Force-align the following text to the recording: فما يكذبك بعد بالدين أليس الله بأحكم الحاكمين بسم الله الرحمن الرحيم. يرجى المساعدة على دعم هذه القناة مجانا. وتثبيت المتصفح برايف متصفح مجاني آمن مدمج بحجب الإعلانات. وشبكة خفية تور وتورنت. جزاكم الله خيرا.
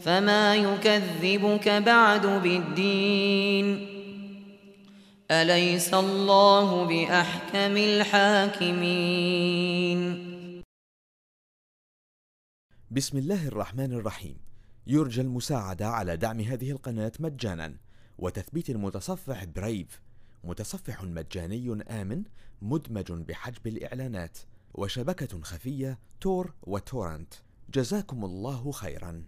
فما 0.00 0.56
يكذبك 0.56 1.68
بعد 1.68 2.26
بالدين 2.26 3.86
أليس 5.30 5.94
الله 5.94 6.84
بأحكم 6.84 7.76
الحاكمين 7.76 9.00
بسم 12.90 13.18
الله 13.18 13.48
الرحمن 13.48 13.92
الرحيم. 13.92 14.36
يرجى 14.86 15.20
المساعدة 15.20 15.88
على 15.88 16.16
دعم 16.16 16.40
هذه 16.40 16.70
القناة 16.70 17.12
مجانا. 17.20 17.76
وتثبيت 18.18 18.70
المتصفح 18.70 19.44
برايف 19.44 20.02
متصفح 20.44 21.02
مجاني 21.02 21.82
آمن 21.90 22.22
مدمج 22.62 23.12
بحجب 23.12 23.66
الإعلانات. 23.66 24.38
وشبكة 24.74 25.40
خفية 25.42 25.98
تور 26.20 26.54
وتورنت. 26.62 27.34
جزاكم 27.74 28.24
الله 28.24 28.72
خيرا. 28.72 29.24